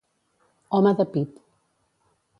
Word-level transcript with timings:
Home 0.77 0.95
de 1.03 1.07
pit. 1.13 1.39